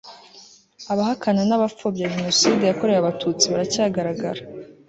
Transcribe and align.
abahakana 0.91 1.41
n'abapfobya 1.45 2.11
jenoside 2.15 2.63
yakorewe 2.65 2.99
abatutsi 2.99 3.45
baracyagaragara 3.53 4.41